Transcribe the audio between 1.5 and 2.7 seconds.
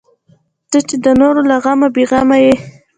غمه بې غمه یې.